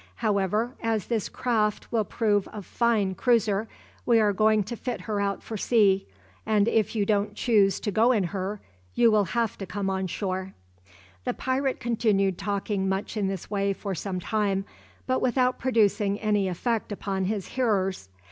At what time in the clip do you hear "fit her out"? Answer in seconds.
4.75-5.43